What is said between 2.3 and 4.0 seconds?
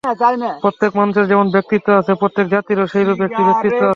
জাতিরও সেইরূপ একটি ব্যক্তিত্ব আছে।